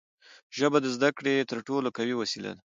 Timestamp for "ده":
2.55-2.61